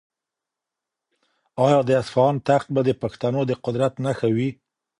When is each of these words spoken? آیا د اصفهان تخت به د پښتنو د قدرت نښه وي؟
آیا 1.65 1.79
د 1.85 1.89
اصفهان 2.01 2.35
تخت 2.47 2.67
به 2.73 2.81
د 2.85 2.89
پښتنو 3.01 3.41
د 3.49 3.51
قدرت 3.65 3.93
نښه 4.05 4.27
وي؟ 4.35 4.49